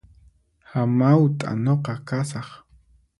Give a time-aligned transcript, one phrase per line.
[0.71, 2.49] Hamawt'a nuqa kasaq